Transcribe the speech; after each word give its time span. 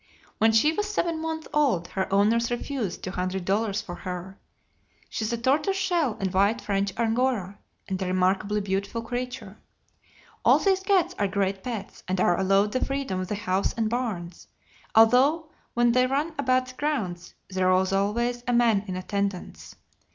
When 0.39 0.51
she 0.51 0.73
was 0.73 0.89
seven 0.89 1.21
months 1.21 1.47
old 1.53 1.89
her 1.89 2.11
owners 2.11 2.49
refused 2.49 3.03
two 3.03 3.11
hundred 3.11 3.45
dollars 3.45 3.81
for 3.83 3.93
her. 3.97 4.39
She 5.11 5.23
is 5.25 5.31
a 5.31 5.37
tortoise 5.37 5.77
shell 5.77 6.17
and 6.19 6.33
white 6.33 6.59
French 6.59 6.91
Angora, 6.97 7.59
and 7.87 8.01
a 8.01 8.07
remarkably 8.07 8.61
beautiful 8.61 9.03
creature. 9.03 9.59
All 10.43 10.57
these 10.57 10.79
cats 10.79 11.13
are 11.19 11.27
great 11.27 11.61
pets, 11.61 12.01
and 12.07 12.19
are 12.19 12.39
allowed 12.39 12.71
the 12.71 12.83
freedom 12.83 13.19
of 13.19 13.27
the 13.27 13.35
house 13.35 13.73
and 13.73 13.91
barns, 13.91 14.47
although 14.95 15.51
when 15.75 15.91
they 15.91 16.07
run 16.07 16.33
about 16.35 16.65
the 16.69 16.73
grounds 16.77 17.35
there 17.51 17.71
is 17.71 17.93
always 17.93 18.43
a 18.47 18.53
man 18.53 18.83
in 18.87 18.95
attendance. 18.95 19.75